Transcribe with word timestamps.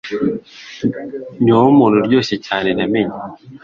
ni 1.41 1.49
wowe 1.55 1.71
muntu 1.79 1.95
uryoshye 1.99 2.35
cyane 2.47 2.69
namenye 2.77 3.15